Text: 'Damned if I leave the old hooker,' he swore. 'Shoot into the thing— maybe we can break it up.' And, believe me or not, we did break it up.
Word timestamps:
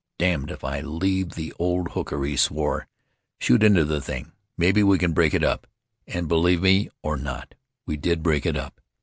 'Damned 0.17 0.49
if 0.49 0.63
I 0.63 0.81
leave 0.81 1.33
the 1.35 1.53
old 1.59 1.89
hooker,' 1.91 2.23
he 2.23 2.35
swore. 2.35 2.87
'Shoot 3.37 3.61
into 3.61 3.85
the 3.85 4.01
thing— 4.01 4.31
maybe 4.57 4.81
we 4.81 4.97
can 4.97 5.13
break 5.13 5.35
it 5.35 5.43
up.' 5.43 5.67
And, 6.07 6.27
believe 6.27 6.63
me 6.63 6.89
or 7.03 7.17
not, 7.17 7.53
we 7.85 7.97
did 7.97 8.23
break 8.23 8.47
it 8.47 8.57
up. 8.57 8.81